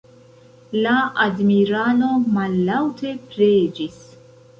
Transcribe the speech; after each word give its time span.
La 0.85 0.93
admiralo 1.25 2.09
mallaŭte 2.37 3.13
preĝis. 3.35 4.01